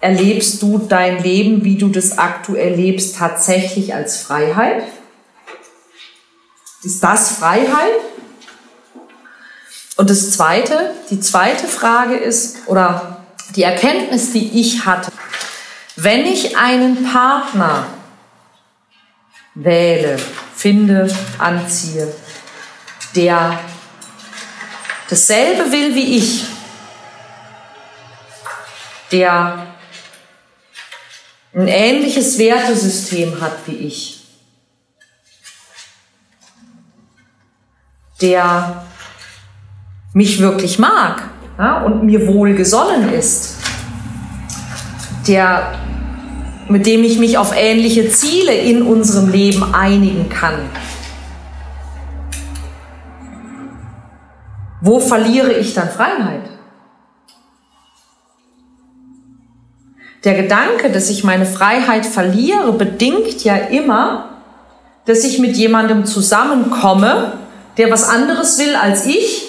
erlebst 0.00 0.62
du 0.62 0.78
dein 0.78 1.22
Leben, 1.22 1.64
wie 1.64 1.76
du 1.76 1.88
das 1.88 2.16
aktuell 2.16 2.74
lebst, 2.74 3.16
tatsächlich 3.16 3.94
als 3.94 4.18
Freiheit? 4.18 4.84
Ist 6.86 7.02
das 7.02 7.32
Freiheit? 7.32 7.98
Und 9.96 10.08
das 10.08 10.30
zweite, 10.30 10.94
die 11.10 11.18
zweite 11.18 11.66
Frage 11.66 12.14
ist, 12.14 12.68
oder 12.68 13.24
die 13.56 13.64
Erkenntnis, 13.64 14.32
die 14.32 14.60
ich 14.60 14.86
hatte, 14.86 15.10
wenn 15.96 16.24
ich 16.24 16.56
einen 16.56 17.02
Partner 17.10 17.88
wähle, 19.56 20.16
finde, 20.54 21.12
anziehe, 21.38 22.14
der 23.16 23.58
dasselbe 25.08 25.72
will 25.72 25.92
wie 25.96 26.18
ich, 26.18 26.44
der 29.10 29.66
ein 31.52 31.66
ähnliches 31.66 32.38
Wertesystem 32.38 33.40
hat 33.40 33.56
wie 33.66 33.74
ich, 33.74 34.15
der 38.20 38.84
mich 40.12 40.40
wirklich 40.40 40.78
mag 40.78 41.22
ja, 41.58 41.82
und 41.82 42.04
mir 42.04 42.26
wohlgesonnen 42.26 43.12
ist, 43.12 43.56
der, 45.26 45.72
mit 46.68 46.86
dem 46.86 47.04
ich 47.04 47.18
mich 47.18 47.38
auf 47.38 47.52
ähnliche 47.56 48.08
Ziele 48.10 48.54
in 48.54 48.82
unserem 48.82 49.30
Leben 49.30 49.74
einigen 49.74 50.28
kann. 50.28 50.54
Wo 54.80 55.00
verliere 55.00 55.52
ich 55.52 55.74
dann 55.74 55.90
Freiheit? 55.90 56.42
Der 60.24 60.34
Gedanke, 60.34 60.90
dass 60.90 61.08
ich 61.08 61.24
meine 61.24 61.46
Freiheit 61.46 62.04
verliere, 62.04 62.72
bedingt 62.72 63.44
ja 63.44 63.56
immer, 63.56 64.30
dass 65.04 65.24
ich 65.24 65.38
mit 65.38 65.56
jemandem 65.56 66.04
zusammenkomme, 66.04 67.32
der 67.76 67.90
was 67.90 68.04
anderes 68.04 68.58
will 68.58 68.74
als 68.74 69.06
ich 69.06 69.48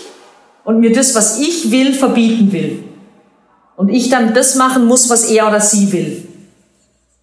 und 0.63 0.79
mir 0.79 0.93
das, 0.93 1.15
was 1.15 1.39
ich 1.39 1.71
will, 1.71 1.93
verbieten 1.93 2.51
will. 2.51 2.83
Und 3.75 3.89
ich 3.89 4.09
dann 4.09 4.33
das 4.33 4.55
machen 4.55 4.85
muss, 4.85 5.09
was 5.09 5.29
er 5.29 5.47
oder 5.47 5.61
sie 5.61 5.91
will. 5.91 6.27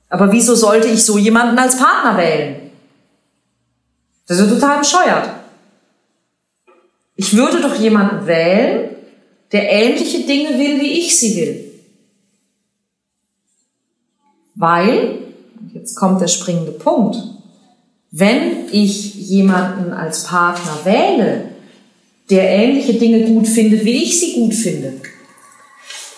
Aber 0.09 0.31
wieso 0.33 0.55
sollte 0.55 0.88
ich 0.88 1.05
so 1.05 1.19
jemanden 1.19 1.59
als 1.59 1.77
Partner 1.77 2.17
wählen? 2.17 2.71
Das 4.27 4.38
ist 4.38 4.49
ja 4.49 4.55
total 4.55 4.79
bescheuert. 4.79 5.29
Ich 7.17 7.37
würde 7.37 7.61
doch 7.61 7.75
jemanden 7.75 8.27
wählen, 8.27 8.97
der 9.53 9.71
ähnliche 9.71 10.21
Dinge 10.21 10.59
will, 10.59 10.81
wie 10.81 10.99
ich 10.99 11.19
sie 11.19 11.37
will. 11.37 11.71
Weil, 14.55 15.19
jetzt 15.73 15.97
kommt 15.97 16.21
der 16.21 16.29
springende 16.29 16.73
Punkt, 16.73 17.17
wenn 18.16 18.68
ich 18.70 19.14
jemanden 19.16 19.92
als 19.92 20.22
Partner 20.22 20.79
wähle, 20.85 21.48
der 22.31 22.48
ähnliche 22.48 22.94
Dinge 22.94 23.24
gut 23.24 23.48
findet, 23.48 23.85
wie 23.85 24.05
ich 24.05 24.20
sie 24.20 24.35
gut 24.35 24.55
finde, 24.55 24.92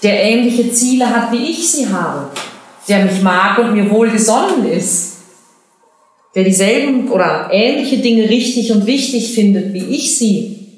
der 0.03 0.23
ähnliche 0.23 0.71
Ziele 0.73 1.09
hat, 1.09 1.33
wie 1.33 1.51
ich 1.51 1.71
sie 1.71 1.89
habe, 1.89 2.31
der 2.87 3.07
mich 3.07 3.23
mag 3.23 3.59
und 3.59 3.73
mir 3.73 3.91
wohlgesonnen 3.91 4.71
ist, 4.71 5.15
der 6.35 6.45
dieselben 6.45 7.11
oder 7.11 7.49
ähnliche 7.51 7.97
Dinge 7.97 8.29
richtig 8.29 8.73
und 8.73 8.85
wichtig 8.85 9.33
findet, 9.33 9.73
wie 9.73 9.97
ich 9.97 10.19
sie 10.19 10.69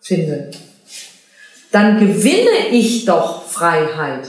finde, 0.00 0.50
dann 1.72 2.00
gewinne 2.00 2.70
ich 2.70 3.04
doch 3.04 3.46
Freiheit 3.46 4.28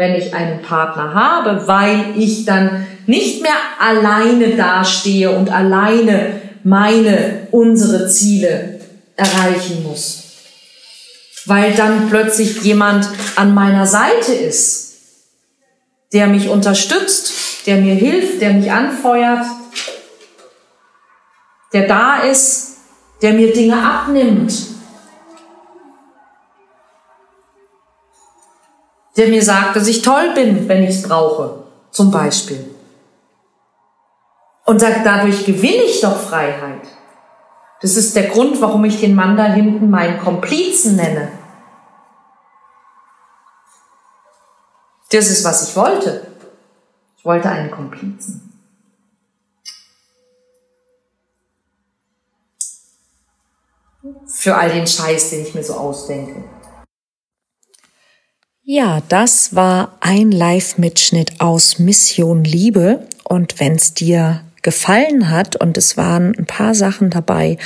wenn 0.00 0.14
ich 0.14 0.32
einen 0.32 0.62
Partner 0.62 1.12
habe, 1.12 1.68
weil 1.68 2.14
ich 2.16 2.46
dann 2.46 2.86
nicht 3.04 3.42
mehr 3.42 3.52
alleine 3.78 4.56
dastehe 4.56 5.30
und 5.30 5.50
alleine 5.50 6.40
meine, 6.64 7.48
unsere 7.50 8.08
Ziele 8.08 8.80
erreichen 9.14 9.82
muss. 9.82 10.22
Weil 11.44 11.74
dann 11.74 12.08
plötzlich 12.08 12.62
jemand 12.62 13.10
an 13.36 13.52
meiner 13.52 13.86
Seite 13.86 14.32
ist, 14.32 14.94
der 16.14 16.28
mich 16.28 16.48
unterstützt, 16.48 17.66
der 17.66 17.76
mir 17.76 17.94
hilft, 17.94 18.40
der 18.40 18.54
mich 18.54 18.72
anfeuert, 18.72 19.44
der 21.74 21.86
da 21.86 22.22
ist, 22.22 22.78
der 23.20 23.34
mir 23.34 23.52
Dinge 23.52 23.76
abnimmt, 23.76 24.50
der 29.16 29.28
mir 29.28 29.42
sagt, 29.42 29.76
dass 29.76 29.88
ich 29.88 30.02
toll 30.02 30.32
bin, 30.34 30.68
wenn 30.68 30.82
ich 30.82 30.90
es 30.90 31.02
brauche, 31.02 31.64
zum 31.90 32.10
Beispiel. 32.10 32.64
Und 34.64 34.78
sagt, 34.78 35.04
dadurch 35.04 35.44
gewinne 35.44 35.82
ich 35.82 36.00
doch 36.00 36.16
Freiheit. 36.16 36.82
Das 37.80 37.96
ist 37.96 38.14
der 38.14 38.28
Grund, 38.28 38.60
warum 38.60 38.84
ich 38.84 39.00
den 39.00 39.14
Mann 39.14 39.36
da 39.36 39.44
hinten 39.44 39.90
meinen 39.90 40.20
Komplizen 40.20 40.96
nenne. 40.96 41.32
Das 45.10 45.28
ist, 45.28 45.44
was 45.44 45.68
ich 45.68 45.76
wollte. 45.76 46.26
Ich 47.16 47.24
wollte 47.24 47.48
einen 47.48 47.70
Komplizen. 47.70 48.46
Für 54.26 54.56
all 54.56 54.70
den 54.70 54.86
Scheiß, 54.86 55.30
den 55.30 55.42
ich 55.42 55.54
mir 55.54 55.64
so 55.64 55.74
ausdenke. 55.74 56.44
Ja, 58.72 59.02
das 59.08 59.52
war 59.56 59.96
ein 59.98 60.30
Live-Mitschnitt 60.30 61.40
aus 61.40 61.80
Mission 61.80 62.44
Liebe. 62.44 63.04
Und 63.24 63.58
wenn 63.58 63.74
es 63.74 63.94
dir 63.94 64.42
gefallen 64.62 65.30
hat 65.30 65.56
und 65.56 65.78
es 65.78 65.96
waren 65.96 66.34
ein 66.36 66.46
paar 66.46 66.74
Sachen 66.74 67.10
dabei, 67.10 67.56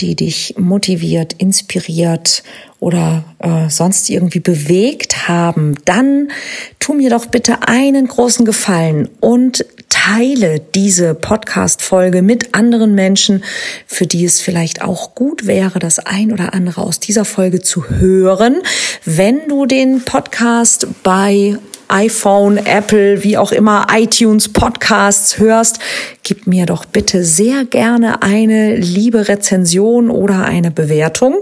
die 0.00 0.16
dich 0.16 0.54
motiviert, 0.58 1.34
inspiriert 1.34 2.42
oder 2.80 3.24
äh, 3.38 3.70
sonst 3.70 4.10
irgendwie 4.10 4.40
bewegt 4.40 5.28
haben, 5.28 5.76
dann 5.84 6.32
tu 6.80 6.94
mir 6.94 7.10
doch 7.10 7.26
bitte 7.26 7.68
einen 7.68 8.08
großen 8.08 8.44
Gefallen 8.44 9.08
und 9.20 9.64
teile 9.88 10.58
diese 10.74 11.14
Podcast-Folge 11.14 12.22
mit 12.22 12.56
anderen 12.56 12.96
Menschen, 12.96 13.44
für 13.86 14.08
die 14.08 14.24
es 14.24 14.40
vielleicht 14.40 14.82
auch 14.82 15.14
gut 15.14 15.46
wäre, 15.46 15.78
das 15.78 16.00
ein 16.00 16.32
oder 16.32 16.54
andere 16.54 16.80
aus 16.80 16.98
dieser 16.98 17.24
Folge 17.24 17.60
zu 17.60 17.88
hören. 17.88 18.62
Wenn 19.04 19.46
du 19.48 19.64
den 19.64 20.04
Podcast 20.04 20.88
bei 21.04 21.56
iPhone, 21.88 22.58
Apple, 22.58 23.22
wie 23.22 23.36
auch 23.36 23.52
immer, 23.52 23.86
iTunes, 23.92 24.48
Podcasts 24.48 25.38
hörst, 25.38 25.78
gib 26.22 26.46
mir 26.46 26.66
doch 26.66 26.84
bitte 26.84 27.24
sehr 27.24 27.64
gerne 27.64 28.22
eine 28.22 28.76
liebe 28.76 29.28
Rezension 29.28 30.10
oder 30.10 30.44
eine 30.44 30.70
Bewertung. 30.70 31.36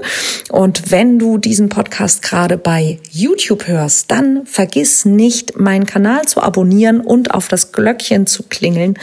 Und 0.50 0.90
wenn 0.90 1.18
du 1.18 1.38
diesen 1.38 1.68
Podcast 1.68 2.22
gerade 2.22 2.57
bei 2.57 2.98
YouTube 3.11 3.66
hörst, 3.66 4.11
dann 4.11 4.46
vergiss 4.46 5.05
nicht, 5.05 5.59
meinen 5.59 5.87
Kanal 5.87 6.22
zu 6.26 6.42
abonnieren 6.42 7.00
und 7.00 7.33
auf 7.33 7.48
das 7.48 7.72
Glöckchen 7.72 8.26
zu 8.26 8.44
klingeln, 8.44 8.98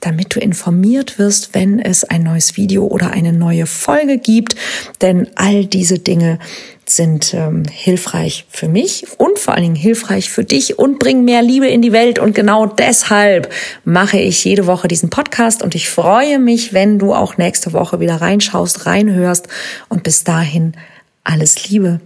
damit 0.00 0.34
du 0.34 0.40
informiert 0.40 1.18
wirst, 1.18 1.54
wenn 1.54 1.78
es 1.78 2.04
ein 2.04 2.22
neues 2.22 2.56
Video 2.56 2.86
oder 2.86 3.10
eine 3.10 3.32
neue 3.32 3.66
Folge 3.66 4.18
gibt. 4.18 4.56
Denn 5.00 5.28
all 5.36 5.64
diese 5.64 5.98
Dinge 5.98 6.38
sind 6.90 7.34
ähm, 7.34 7.64
hilfreich 7.70 8.46
für 8.50 8.68
mich 8.68 9.06
und 9.18 9.38
vor 9.38 9.54
allen 9.54 9.62
Dingen 9.62 9.74
hilfreich 9.76 10.30
für 10.30 10.44
dich 10.44 10.78
und 10.78 10.98
bringen 10.98 11.24
mehr 11.24 11.42
Liebe 11.42 11.68
in 11.68 11.82
die 11.82 11.92
Welt. 11.92 12.18
Und 12.18 12.34
genau 12.34 12.66
deshalb 12.66 13.52
mache 13.84 14.18
ich 14.18 14.44
jede 14.44 14.66
Woche 14.66 14.88
diesen 14.88 15.10
Podcast 15.10 15.62
und 15.62 15.74
ich 15.74 15.88
freue 15.88 16.38
mich, 16.38 16.72
wenn 16.72 16.98
du 16.98 17.14
auch 17.14 17.36
nächste 17.36 17.72
Woche 17.72 18.00
wieder 18.00 18.16
reinschaust, 18.20 18.86
reinhörst 18.86 19.48
und 19.88 20.02
bis 20.02 20.24
dahin 20.24 20.72
alles 21.24 21.68
Liebe. 21.68 22.00